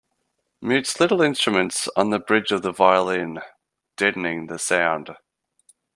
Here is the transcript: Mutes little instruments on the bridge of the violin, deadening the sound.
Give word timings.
Mutes 0.63 0.99
little 0.99 1.21
instruments 1.21 1.87
on 1.95 2.09
the 2.09 2.17
bridge 2.17 2.49
of 2.51 2.63
the 2.63 2.71
violin, 2.71 3.39
deadening 3.97 4.47
the 4.47 4.57
sound. 4.57 5.11